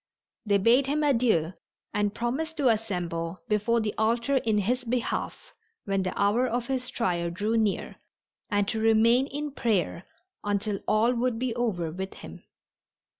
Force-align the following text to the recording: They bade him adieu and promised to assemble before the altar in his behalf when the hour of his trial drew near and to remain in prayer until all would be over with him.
They 0.47 0.57
bade 0.57 0.87
him 0.87 1.03
adieu 1.03 1.53
and 1.93 2.15
promised 2.15 2.57
to 2.57 2.69
assemble 2.69 3.43
before 3.47 3.79
the 3.81 3.93
altar 3.99 4.37
in 4.37 4.57
his 4.57 4.83
behalf 4.83 5.53
when 5.85 6.01
the 6.01 6.19
hour 6.19 6.47
of 6.47 6.65
his 6.65 6.89
trial 6.89 7.29
drew 7.29 7.55
near 7.55 7.97
and 8.49 8.67
to 8.69 8.79
remain 8.79 9.27
in 9.27 9.51
prayer 9.51 10.05
until 10.43 10.79
all 10.87 11.13
would 11.13 11.37
be 11.37 11.53
over 11.53 11.91
with 11.91 12.15
him. 12.15 12.41